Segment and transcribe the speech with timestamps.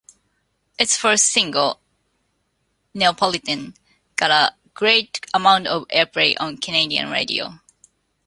[0.79, 1.79] Its first single,
[2.95, 3.75] "Neopolitan",
[4.15, 7.59] got a great amount of airplay on Canadian radio.